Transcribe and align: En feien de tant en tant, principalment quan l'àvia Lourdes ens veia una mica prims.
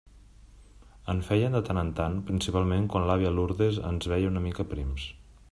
En 1.13 1.19
feien 1.27 1.57
de 1.57 1.61
tant 1.67 1.79
en 1.81 1.91
tant, 1.99 2.15
principalment 2.31 2.89
quan 2.95 3.07
l'àvia 3.11 3.35
Lourdes 3.37 3.79
ens 3.93 4.11
veia 4.15 4.35
una 4.35 4.47
mica 4.49 4.69
prims. 4.75 5.07